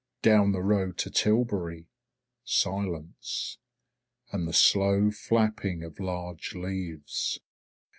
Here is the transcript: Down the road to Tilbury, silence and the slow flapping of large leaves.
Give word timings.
Down 0.23 0.51
the 0.51 0.63
road 0.63 0.97
to 0.97 1.11
Tilbury, 1.11 1.87
silence 2.43 3.59
and 4.31 4.47
the 4.47 4.51
slow 4.51 5.11
flapping 5.11 5.83
of 5.83 5.99
large 5.99 6.55
leaves. 6.55 7.39